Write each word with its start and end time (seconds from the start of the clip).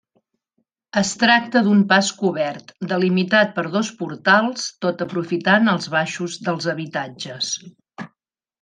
Es 1.01 1.09
tracta 1.23 1.61
d’un 1.67 1.83
pas 1.91 2.09
cobert 2.21 2.73
delimitat 2.93 3.53
per 3.59 3.65
dos 3.77 3.91
portals 4.01 4.65
tot 4.87 5.05
aprofitant 5.07 5.71
els 5.77 5.91
baixos 5.99 6.39
dels 6.49 6.71
habitatges. 6.75 7.53